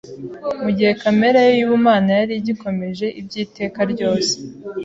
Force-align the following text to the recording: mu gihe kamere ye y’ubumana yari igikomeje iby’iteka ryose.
mu 0.63 0.69
gihe 0.77 0.91
kamere 1.01 1.39
ye 1.47 1.51
y’ubumana 1.59 2.11
yari 2.19 2.33
igikomeje 2.41 3.05
iby’iteka 3.19 3.79
ryose. 3.91 4.33